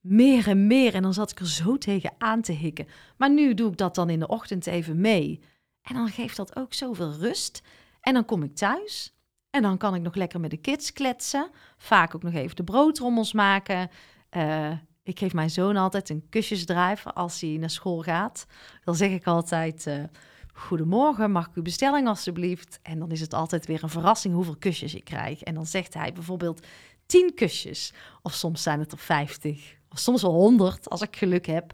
Meer 0.00 0.48
en 0.48 0.66
meer. 0.66 0.94
En 0.94 1.02
dan 1.02 1.14
zat 1.14 1.30
ik 1.30 1.40
er 1.40 1.48
zo 1.48 1.78
tegen 1.78 2.14
aan 2.18 2.42
te 2.42 2.52
hikken. 2.52 2.86
Maar 3.16 3.30
nu 3.30 3.54
doe 3.54 3.70
ik 3.70 3.76
dat 3.76 3.94
dan 3.94 4.10
in 4.10 4.18
de 4.18 4.28
ochtend 4.28 4.66
even 4.66 5.00
mee. 5.00 5.40
En 5.82 5.94
dan 5.94 6.08
geeft 6.08 6.36
dat 6.36 6.56
ook 6.56 6.74
zoveel 6.74 7.12
rust. 7.12 7.62
En 8.00 8.14
dan 8.14 8.24
kom 8.24 8.42
ik 8.42 8.54
thuis. 8.54 9.14
En 9.50 9.62
dan 9.62 9.78
kan 9.78 9.94
ik 9.94 10.02
nog 10.02 10.14
lekker 10.14 10.40
met 10.40 10.50
de 10.50 10.56
kids 10.56 10.92
kletsen. 10.92 11.50
Vaak 11.76 12.14
ook 12.14 12.22
nog 12.22 12.34
even 12.34 12.56
de 12.56 12.64
broodrommels 12.64 13.32
maken. 13.32 13.90
Uh, 14.36 14.72
ik 15.08 15.18
geef 15.18 15.32
mijn 15.32 15.50
zoon 15.50 15.76
altijd 15.76 16.08
een 16.08 16.26
kusjesdrijf 16.28 17.06
als 17.06 17.40
hij 17.40 17.50
naar 17.50 17.70
school 17.70 18.02
gaat. 18.02 18.46
Dan 18.84 18.94
zeg 18.94 19.10
ik 19.10 19.26
altijd: 19.26 19.86
uh, 19.86 20.04
Goedemorgen, 20.52 21.30
mag 21.30 21.46
ik 21.46 21.54
uw 21.54 21.62
bestelling 21.62 22.08
alstublieft? 22.08 22.78
En 22.82 22.98
dan 22.98 23.10
is 23.10 23.20
het 23.20 23.34
altijd 23.34 23.66
weer 23.66 23.82
een 23.82 23.88
verrassing 23.88 24.34
hoeveel 24.34 24.56
kusjes 24.56 24.94
ik 24.94 25.04
krijg. 25.04 25.42
En 25.42 25.54
dan 25.54 25.66
zegt 25.66 25.94
hij 25.94 26.12
bijvoorbeeld 26.12 26.66
10 27.06 27.34
kusjes. 27.34 27.92
Of 28.22 28.34
soms 28.34 28.62
zijn 28.62 28.78
het 28.78 28.92
er 28.92 28.98
50. 28.98 29.76
Of 29.90 29.98
soms 29.98 30.22
wel 30.22 30.32
100 30.32 30.88
als 30.88 31.02
ik 31.02 31.16
geluk 31.16 31.46
heb. 31.46 31.72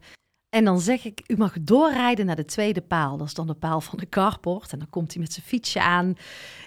En 0.55 0.65
dan 0.65 0.81
zeg 0.81 1.05
ik, 1.05 1.23
u 1.27 1.37
mag 1.37 1.57
doorrijden 1.61 2.27
naar 2.27 2.37
de 2.37 2.45
tweede 2.45 2.81
paal. 2.81 3.17
Dat 3.17 3.27
is 3.27 3.35
dan 3.35 3.47
de 3.47 3.55
paal 3.55 3.81
van 3.81 3.99
de 3.99 4.09
carport. 4.09 4.73
En 4.73 4.79
dan 4.79 4.91
komt 4.91 5.13
hij 5.13 5.23
met 5.23 5.33
zijn 5.33 5.47
fietsje 5.47 5.83
aan. 5.83 6.15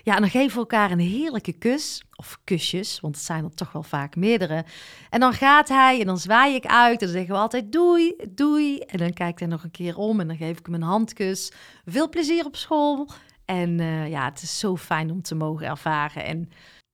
Ja, 0.03 0.15
en 0.15 0.21
dan 0.21 0.29
geven 0.29 0.53
we 0.53 0.59
elkaar 0.59 0.91
een 0.91 0.99
heerlijke 0.99 1.53
kus. 1.53 2.03
Of 2.15 2.39
kusjes, 2.43 2.99
want 2.99 3.15
het 3.15 3.25
zijn 3.25 3.43
er 3.43 3.53
toch 3.53 3.71
wel 3.71 3.83
vaak 3.83 4.15
meerdere. 4.15 4.65
En 5.09 5.19
dan 5.19 5.33
gaat 5.33 5.67
hij 5.67 5.99
en 5.99 6.05
dan 6.05 6.17
zwaai 6.17 6.55
ik 6.55 6.65
uit. 6.65 7.01
En 7.01 7.07
dan 7.07 7.15
zeggen 7.15 7.33
we 7.33 7.39
altijd 7.39 7.71
doei, 7.71 8.15
doei. 8.29 8.79
En 8.79 8.97
dan 8.97 9.13
kijkt 9.13 9.39
hij 9.39 9.47
nog 9.47 9.63
een 9.63 9.71
keer 9.71 9.97
om 9.97 10.19
en 10.19 10.27
dan 10.27 10.37
geef 10.37 10.59
ik 10.59 10.65
hem 10.65 10.75
een 10.75 10.81
handkus. 10.81 11.51
Veel 11.85 12.09
plezier 12.09 12.45
op 12.45 12.55
school. 12.55 13.09
En 13.45 13.79
uh, 13.79 14.09
ja, 14.09 14.25
het 14.25 14.41
is 14.41 14.59
zo 14.59 14.75
fijn 14.75 15.11
om 15.11 15.21
te 15.21 15.35
mogen 15.35 15.67
ervaren. 15.67 16.25
En 16.25 16.49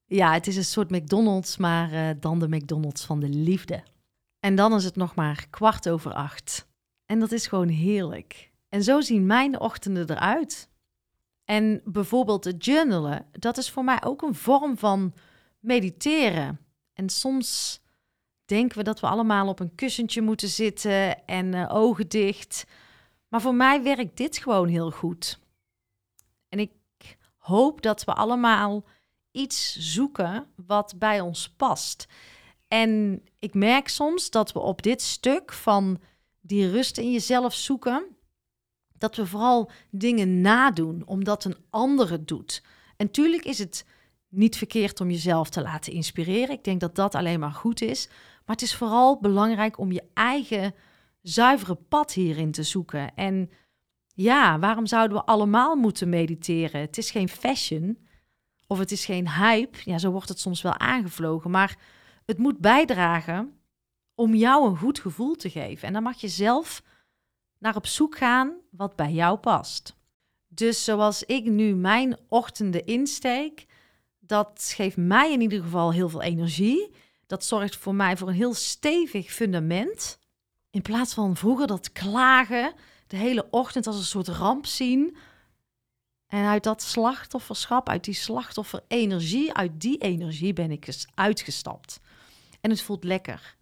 ja, 0.05 0.33
het 0.33 0.47
is 0.47 0.55
een 0.55 0.63
soort 0.65 0.91
McDonald's, 0.91 1.57
maar 1.57 1.93
uh, 1.93 2.09
dan 2.19 2.39
de 2.39 2.47
McDonald's 2.47 3.05
van 3.05 3.19
de 3.19 3.29
liefde. 3.29 3.83
En 4.39 4.55
dan 4.55 4.73
is 4.73 4.83
het 4.83 4.95
nog 4.95 5.15
maar 5.15 5.45
kwart 5.49 5.89
over 5.89 6.13
acht. 6.13 6.71
En 7.05 7.19
dat 7.19 7.31
is 7.31 7.47
gewoon 7.47 7.67
heerlijk. 7.67 8.51
En 8.69 8.83
zo 8.83 9.01
zien 9.01 9.25
mijn 9.25 9.59
ochtenden 9.59 10.09
eruit. 10.09 10.69
En 11.45 11.81
bijvoorbeeld 11.85 12.43
het 12.43 12.65
journalen, 12.65 13.25
dat 13.31 13.57
is 13.57 13.69
voor 13.69 13.83
mij 13.83 14.03
ook 14.03 14.21
een 14.21 14.35
vorm 14.35 14.77
van 14.77 15.13
mediteren. 15.59 16.59
En 16.93 17.09
soms 17.09 17.81
denken 18.45 18.77
we 18.77 18.83
dat 18.83 18.99
we 18.99 19.07
allemaal 19.07 19.47
op 19.47 19.59
een 19.59 19.75
kussentje 19.75 20.21
moeten 20.21 20.49
zitten 20.49 21.25
en 21.25 21.53
uh, 21.53 21.69
ogen 21.73 22.07
dicht. 22.07 22.65
Maar 23.27 23.41
voor 23.41 23.55
mij 23.55 23.83
werkt 23.83 24.17
dit 24.17 24.37
gewoon 24.37 24.67
heel 24.67 24.91
goed. 24.91 25.39
En 26.49 26.59
ik 26.59 26.71
hoop 27.37 27.81
dat 27.81 28.03
we 28.03 28.13
allemaal 28.13 28.83
iets 29.31 29.77
zoeken 29.79 30.47
wat 30.55 30.93
bij 30.97 31.21
ons 31.21 31.49
past. 31.49 32.07
En 32.67 33.21
ik 33.39 33.53
merk 33.53 33.87
soms 33.87 34.29
dat 34.29 34.51
we 34.51 34.59
op 34.59 34.81
dit 34.81 35.01
stuk 35.01 35.53
van 35.53 36.01
die 36.45 36.69
rust 36.69 36.97
in 36.97 37.11
jezelf 37.11 37.53
zoeken, 37.53 38.05
dat 38.97 39.15
we 39.15 39.25
vooral 39.25 39.71
dingen 39.89 40.41
nadoen 40.41 41.03
omdat 41.05 41.45
een 41.45 41.57
ander 41.69 42.11
het 42.11 42.27
doet. 42.27 42.63
En 42.97 43.11
tuurlijk 43.11 43.45
is 43.45 43.59
het 43.59 43.85
niet 44.29 44.57
verkeerd 44.57 45.01
om 45.01 45.09
jezelf 45.09 45.49
te 45.49 45.61
laten 45.61 45.93
inspireren. 45.93 46.55
Ik 46.55 46.63
denk 46.63 46.79
dat 46.79 46.95
dat 46.95 47.15
alleen 47.15 47.39
maar 47.39 47.51
goed 47.51 47.81
is. 47.81 48.07
Maar 48.45 48.55
het 48.55 48.61
is 48.61 48.75
vooral 48.75 49.19
belangrijk 49.19 49.77
om 49.77 49.91
je 49.91 50.03
eigen 50.13 50.75
zuivere 51.21 51.75
pad 51.75 52.13
hierin 52.13 52.51
te 52.51 52.63
zoeken. 52.63 53.15
En 53.15 53.49
ja, 54.15 54.59
waarom 54.59 54.85
zouden 54.85 55.17
we 55.17 55.23
allemaal 55.23 55.75
moeten 55.75 56.09
mediteren? 56.09 56.81
Het 56.81 56.97
is 56.97 57.11
geen 57.11 57.29
fashion 57.29 57.97
of 58.67 58.77
het 58.77 58.91
is 58.91 59.05
geen 59.05 59.29
hype. 59.29 59.77
Ja, 59.85 59.97
zo 59.97 60.11
wordt 60.11 60.29
het 60.29 60.39
soms 60.39 60.61
wel 60.61 60.77
aangevlogen. 60.77 61.51
Maar 61.51 61.77
het 62.25 62.37
moet 62.37 62.57
bijdragen 62.57 63.53
om 64.15 64.35
jou 64.35 64.69
een 64.69 64.77
goed 64.77 64.99
gevoel 64.99 65.35
te 65.35 65.49
geven. 65.49 65.87
En 65.87 65.93
dan 65.93 66.03
mag 66.03 66.21
je 66.21 66.27
zelf 66.27 66.83
naar 67.59 67.75
op 67.75 67.87
zoek 67.87 68.17
gaan 68.17 68.53
wat 68.69 68.95
bij 68.95 69.11
jou 69.11 69.37
past. 69.37 69.95
Dus 70.47 70.83
zoals 70.83 71.23
ik 71.23 71.45
nu 71.45 71.75
mijn 71.75 72.17
ochtenden 72.27 72.85
insteek, 72.85 73.65
dat 74.19 74.71
geeft 74.75 74.97
mij 74.97 75.31
in 75.31 75.41
ieder 75.41 75.61
geval 75.61 75.93
heel 75.93 76.09
veel 76.09 76.21
energie. 76.21 76.91
Dat 77.27 77.45
zorgt 77.45 77.75
voor 77.75 77.95
mij 77.95 78.17
voor 78.17 78.27
een 78.27 78.33
heel 78.33 78.53
stevig 78.53 79.31
fundament. 79.31 80.19
In 80.69 80.81
plaats 80.81 81.13
van 81.13 81.35
vroeger 81.35 81.67
dat 81.67 81.91
klagen, 81.91 82.73
de 83.07 83.17
hele 83.17 83.47
ochtend 83.49 83.87
als 83.87 83.97
een 83.97 84.03
soort 84.03 84.27
ramp 84.27 84.65
zien. 84.65 85.17
En 86.27 86.45
uit 86.45 86.63
dat 86.63 86.81
slachtofferschap, 86.81 87.89
uit 87.89 88.03
die 88.03 88.13
slachtofferenergie, 88.13 89.53
uit 89.53 89.81
die 89.81 89.97
energie 89.97 90.53
ben 90.53 90.71
ik 90.71 90.87
eens 90.87 91.07
uitgestapt. 91.13 91.99
En 92.61 92.69
het 92.69 92.81
voelt 92.81 93.03
lekker. 93.03 93.55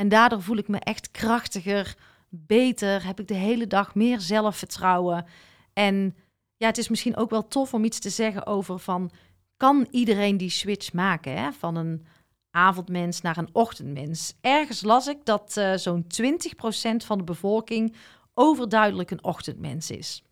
En 0.00 0.08
daardoor 0.08 0.42
voel 0.42 0.56
ik 0.56 0.68
me 0.68 0.78
echt 0.78 1.10
krachtiger, 1.10 1.96
beter, 2.28 3.06
heb 3.06 3.20
ik 3.20 3.28
de 3.28 3.34
hele 3.34 3.66
dag 3.66 3.94
meer 3.94 4.20
zelfvertrouwen. 4.20 5.26
En 5.72 6.16
ja, 6.56 6.66
het 6.66 6.78
is 6.78 6.88
misschien 6.88 7.16
ook 7.16 7.30
wel 7.30 7.48
tof 7.48 7.74
om 7.74 7.84
iets 7.84 7.98
te 7.98 8.10
zeggen 8.10 8.46
over 8.46 8.78
van, 8.78 9.10
kan 9.56 9.86
iedereen 9.90 10.36
die 10.36 10.50
switch 10.50 10.92
maken 10.92 11.36
hè? 11.36 11.52
van 11.52 11.76
een 11.76 12.06
avondmens 12.50 13.20
naar 13.20 13.36
een 13.36 13.48
ochtendmens? 13.52 14.34
Ergens 14.40 14.82
las 14.82 15.06
ik 15.06 15.24
dat 15.24 15.56
uh, 15.58 15.74
zo'n 15.74 16.04
20% 16.04 16.06
van 16.96 17.18
de 17.18 17.24
bevolking 17.24 17.94
overduidelijk 18.34 19.10
een 19.10 19.24
ochtendmens 19.24 19.90
is. 19.90 20.22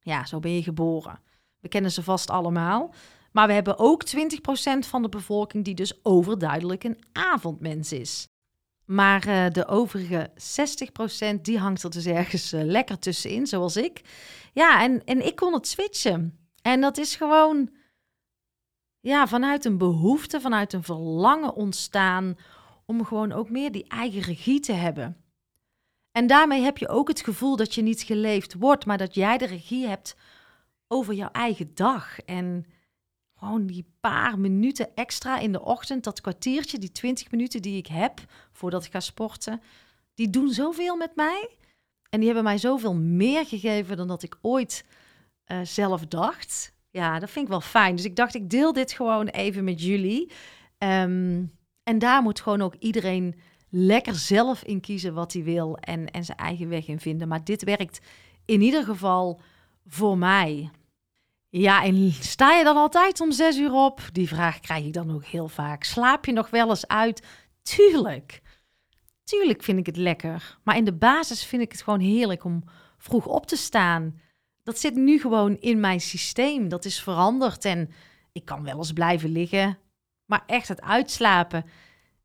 Ja, 0.00 0.26
zo 0.26 0.38
ben 0.38 0.54
je 0.54 0.62
geboren. 0.62 1.20
We 1.60 1.68
kennen 1.68 1.92
ze 1.92 2.02
vast 2.02 2.30
allemaal. 2.30 2.94
Maar 3.32 3.46
we 3.46 3.52
hebben 3.52 3.78
ook 3.78 4.04
20% 4.16 4.18
van 4.78 5.02
de 5.02 5.08
bevolking 5.08 5.64
die 5.64 5.74
dus 5.74 6.04
overduidelijk 6.04 6.84
een 6.84 6.98
avondmens 7.12 7.92
is. 7.92 8.29
Maar 8.90 9.28
uh, 9.28 9.50
de 9.50 9.66
overige 9.66 10.30
60% 11.36 11.40
die 11.40 11.58
hangt 11.58 11.82
er 11.82 11.90
dus 11.90 12.06
ergens 12.06 12.52
uh, 12.52 12.62
lekker 12.62 12.98
tussenin, 12.98 13.46
zoals 13.46 13.76
ik. 13.76 14.00
Ja, 14.52 14.82
en, 14.82 15.04
en 15.04 15.26
ik 15.26 15.36
kon 15.36 15.52
het 15.52 15.68
switchen. 15.68 16.48
En 16.62 16.80
dat 16.80 16.98
is 16.98 17.16
gewoon 17.16 17.70
ja, 19.00 19.26
vanuit 19.26 19.64
een 19.64 19.78
behoefte, 19.78 20.40
vanuit 20.40 20.72
een 20.72 20.82
verlangen 20.82 21.54
ontstaan 21.54 22.38
om 22.86 23.04
gewoon 23.04 23.32
ook 23.32 23.50
meer 23.50 23.72
die 23.72 23.88
eigen 23.88 24.20
regie 24.20 24.60
te 24.60 24.72
hebben. 24.72 25.24
En 26.12 26.26
daarmee 26.26 26.62
heb 26.62 26.78
je 26.78 26.88
ook 26.88 27.08
het 27.08 27.20
gevoel 27.20 27.56
dat 27.56 27.74
je 27.74 27.82
niet 27.82 28.02
geleefd 28.02 28.54
wordt, 28.54 28.86
maar 28.86 28.98
dat 28.98 29.14
jij 29.14 29.38
de 29.38 29.46
regie 29.46 29.86
hebt 29.86 30.16
over 30.88 31.14
jouw 31.14 31.30
eigen 31.30 31.74
dag. 31.74 32.20
En 32.20 32.66
gewoon 33.40 33.66
die 33.66 33.84
paar 34.00 34.38
minuten 34.38 34.94
extra 34.94 35.38
in 35.38 35.52
de 35.52 35.64
ochtend, 35.64 36.04
dat 36.04 36.20
kwartiertje, 36.20 36.78
die 36.78 36.92
20 36.92 37.30
minuten 37.30 37.62
die 37.62 37.76
ik 37.76 37.86
heb 37.86 38.20
voordat 38.52 38.84
ik 38.84 38.92
ga 38.92 39.00
sporten, 39.00 39.60
die 40.14 40.30
doen 40.30 40.50
zoveel 40.50 40.96
met 40.96 41.16
mij. 41.16 41.48
En 42.10 42.18
die 42.18 42.24
hebben 42.24 42.44
mij 42.44 42.58
zoveel 42.58 42.94
meer 42.94 43.46
gegeven 43.46 43.96
dan 43.96 44.08
dat 44.08 44.22
ik 44.22 44.38
ooit 44.40 44.84
uh, 45.46 45.60
zelf 45.62 46.06
dacht. 46.06 46.72
Ja, 46.90 47.18
dat 47.18 47.30
vind 47.30 47.44
ik 47.44 47.50
wel 47.50 47.60
fijn. 47.60 47.96
Dus 47.96 48.04
ik 48.04 48.16
dacht, 48.16 48.34
ik 48.34 48.50
deel 48.50 48.72
dit 48.72 48.92
gewoon 48.92 49.26
even 49.26 49.64
met 49.64 49.82
jullie. 49.82 50.30
Um, 50.78 51.52
en 51.82 51.98
daar 51.98 52.22
moet 52.22 52.40
gewoon 52.40 52.62
ook 52.62 52.74
iedereen 52.78 53.34
lekker 53.68 54.14
zelf 54.14 54.62
in 54.62 54.80
kiezen 54.80 55.14
wat 55.14 55.32
hij 55.32 55.42
wil 55.42 55.76
en, 55.76 56.10
en 56.10 56.24
zijn 56.24 56.38
eigen 56.38 56.68
weg 56.68 56.86
in 56.86 57.00
vinden. 57.00 57.28
Maar 57.28 57.44
dit 57.44 57.64
werkt 57.64 58.00
in 58.44 58.60
ieder 58.60 58.84
geval 58.84 59.40
voor 59.86 60.18
mij. 60.18 60.70
Ja, 61.50 61.84
en 61.84 62.12
sta 62.12 62.52
je 62.52 62.64
dan 62.64 62.76
altijd 62.76 63.20
om 63.20 63.32
zes 63.32 63.58
uur 63.58 63.72
op? 63.72 64.00
Die 64.12 64.28
vraag 64.28 64.60
krijg 64.60 64.84
ik 64.84 64.92
dan 64.92 65.14
ook 65.14 65.24
heel 65.24 65.48
vaak. 65.48 65.84
Slaap 65.84 66.24
je 66.24 66.32
nog 66.32 66.50
wel 66.50 66.68
eens 66.68 66.86
uit? 66.86 67.26
Tuurlijk. 67.62 68.40
Tuurlijk 69.24 69.62
vind 69.62 69.78
ik 69.78 69.86
het 69.86 69.96
lekker. 69.96 70.58
Maar 70.64 70.76
in 70.76 70.84
de 70.84 70.92
basis 70.92 71.44
vind 71.44 71.62
ik 71.62 71.72
het 71.72 71.82
gewoon 71.82 72.00
heerlijk 72.00 72.44
om 72.44 72.64
vroeg 72.98 73.26
op 73.26 73.46
te 73.46 73.56
staan. 73.56 74.20
Dat 74.62 74.78
zit 74.78 74.94
nu 74.94 75.20
gewoon 75.20 75.56
in 75.56 75.80
mijn 75.80 76.00
systeem. 76.00 76.68
Dat 76.68 76.84
is 76.84 77.02
veranderd. 77.02 77.64
En 77.64 77.90
ik 78.32 78.44
kan 78.44 78.64
wel 78.64 78.76
eens 78.76 78.92
blijven 78.92 79.30
liggen. 79.30 79.78
Maar 80.26 80.42
echt 80.46 80.68
het 80.68 80.80
uitslapen, 80.80 81.64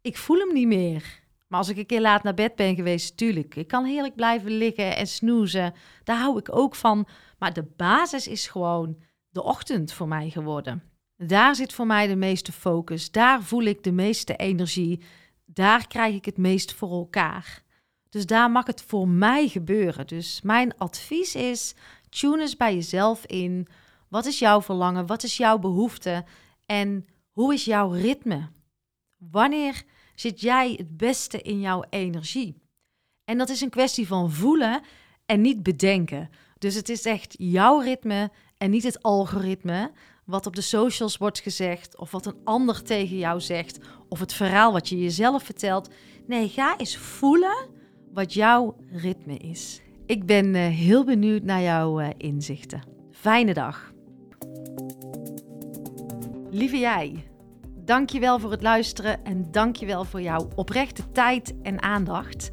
ik 0.01 0.17
voel 0.17 0.38
hem 0.38 0.53
niet 0.53 0.67
meer. 0.67 1.24
Maar 1.48 1.60
als 1.60 1.70
ik 1.70 1.77
een 1.77 1.86
keer 1.86 2.01
laat 2.01 2.24
naar 2.24 2.34
bed 2.34 2.55
ben 2.55 2.75
geweest, 2.75 3.17
tuurlijk. 3.17 3.55
Ik 3.55 3.67
kan 3.67 3.86
heerlijk 3.86 4.15
blijven 4.15 4.51
liggen 4.51 4.96
en 4.96 5.08
snoezen. 5.08 5.74
Daar 6.03 6.17
hou 6.17 6.38
ik 6.38 6.55
ook 6.55 6.75
van. 6.75 7.08
Maar 7.39 7.53
de 7.53 7.63
basis 7.75 8.27
is 8.27 8.48
gewoon 8.48 8.98
de 9.36 9.44
ochtend 9.44 9.94
voor 9.94 10.08
mij 10.08 10.30
geworden. 10.30 10.84
Daar 11.18 11.56
zit 11.56 11.74
voor 11.74 11.86
mij 11.86 12.08
de 12.08 12.15
meeste 12.15 12.51
focus. 12.51 13.12
Daar 13.12 13.44
voel 13.44 13.63
ik 13.63 13.84
de 13.84 13.92
meeste 13.92 14.36
energie. 14.36 15.01
Daar 15.46 15.88
krijg 15.88 16.15
ik 16.15 16.25
het 16.25 16.38
meest 16.38 16.74
voor 16.74 16.92
elkaar. 16.92 17.63
Dus 18.10 18.25
daar 18.25 18.51
mag 18.51 18.65
het 18.65 18.82
voor 18.82 19.08
mij 19.08 19.48
gebeuren. 19.48 20.08
Dus 20.08 20.42
mijn 20.42 20.77
advies 20.77 21.36
is: 21.36 21.75
tune 22.10 22.42
eens 22.42 22.58
bij 22.58 22.74
jezelf 22.74 23.25
in. 23.25 23.68
Wat 24.10 24.25
is 24.25 24.39
jouw 24.39 24.62
verlangen? 24.62 25.06
Wat 25.06 25.24
is 25.24 25.38
jouw 25.38 25.60
behoefte? 25.60 26.25
En 26.65 27.06
hoe 27.32 27.54
is 27.54 27.65
jouw 27.65 27.89
ritme? 27.92 28.50
Wanneer 29.18 29.84
zit 30.15 30.42
jij 30.42 30.74
het 30.77 30.98
beste 30.98 31.42
in 31.42 31.60
jouw 31.60 31.84
energie? 31.89 32.62
En 33.25 33.38
dat 33.38 33.50
is 33.50 33.62
een 33.62 33.70
kwestie 33.70 34.08
van 34.08 34.32
voelen 34.32 34.82
en 35.25 35.42
niet 35.42 35.63
bedenken. 35.63 36.30
Dus 36.58 36.75
het 36.75 36.89
is 36.89 37.06
echt 37.06 37.36
jouw 37.38 37.80
ritme 37.80 38.32
en 38.57 38.69
niet 38.69 38.83
het 38.83 39.03
algoritme 39.03 39.91
wat 40.25 40.45
op 40.45 40.55
de 40.55 40.62
socials 40.62 41.17
wordt 41.17 41.39
gezegd 41.39 41.97
of 41.97 42.12
wat 42.12 42.25
een 42.25 42.38
ander 42.43 42.83
tegen 42.83 43.17
jou 43.17 43.41
zegt 43.41 43.79
of 44.09 44.19
het 44.19 44.33
verhaal 44.33 44.71
wat 44.71 44.89
je 44.89 45.00
jezelf 45.00 45.43
vertelt. 45.43 45.89
Nee, 46.27 46.50
ga 46.50 46.77
eens 46.77 46.97
voelen 46.97 47.67
wat 48.13 48.33
jouw 48.33 48.75
ritme 48.91 49.38
is. 49.38 49.81
Ik 50.05 50.25
ben 50.25 50.55
eh, 50.55 50.67
heel 50.67 51.03
benieuwd 51.03 51.43
naar 51.43 51.62
jouw 51.62 52.01
uh, 52.01 52.09
inzichten. 52.17 52.83
Fijne 53.12 53.53
dag. 53.53 53.93
Lieve 56.50 56.77
jij, 56.77 57.27
dankjewel 57.85 58.39
voor 58.39 58.51
het 58.51 58.62
luisteren 58.62 59.25
en 59.25 59.51
dankjewel 59.51 60.03
voor 60.03 60.21
jouw 60.21 60.47
oprechte 60.55 61.12
tijd 61.12 61.53
en 61.62 61.81
aandacht. 61.81 62.50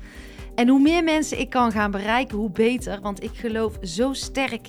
En 0.55 0.69
hoe 0.69 0.81
meer 0.81 1.05
mensen 1.05 1.41
ik 1.41 1.51
kan 1.51 1.73
gaan 1.73 1.91
bereiken, 1.91 2.39
hoe 2.39 2.51
beter, 2.51 3.01
want 3.01 3.23
ik 3.23 3.35
geloof 3.35 3.79
zo 3.81 4.13
sterk 4.13 4.69